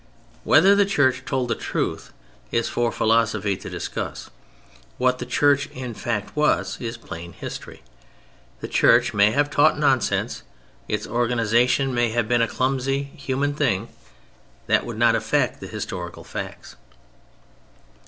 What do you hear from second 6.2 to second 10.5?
was is plain history. The Church may have taught nonsense.